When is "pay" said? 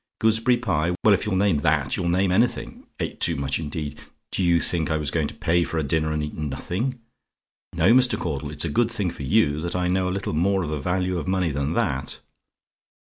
5.35-5.63